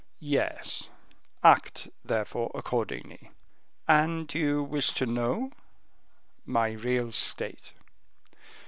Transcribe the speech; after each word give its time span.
"Yes; 0.19 0.89
act, 1.43 1.87
therefore, 2.03 2.49
accordingly." 2.55 3.29
"And 3.87 4.33
you 4.33 4.63
wish 4.63 4.89
to 4.95 5.05
know?" 5.05 5.51
"My 6.43 6.71
real 6.71 7.11
state." 7.11 7.73